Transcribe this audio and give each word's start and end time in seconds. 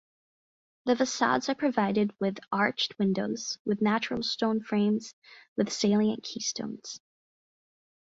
The 0.85 0.95
facades 0.95 1.47
are 1.49 1.53
provided 1.53 2.11
with 2.19 2.39
arched 2.51 2.97
windows 2.97 3.59
with 3.65 3.83
natural 3.83 4.23
stone 4.23 4.63
frames 4.63 5.13
with 5.55 5.71
salient 5.71 6.23
keystones. 6.23 6.99